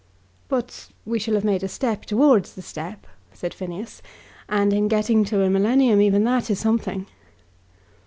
"But 0.49 0.87
we 1.05 1.19
shall 1.19 1.35
have 1.35 1.43
made 1.43 1.61
a 1.61 1.67
step 1.67 2.05
towards 2.05 2.55
the 2.55 2.63
step," 2.63 3.05
said 3.33 3.53
Phineas, 3.53 4.01
"and 4.49 4.73
in 4.73 4.87
getting 4.87 5.23
to 5.25 5.43
a 5.43 5.49
millennium 5.51 6.01
even 6.01 6.23
that 6.23 6.49
is 6.49 6.57
something." 6.59 7.05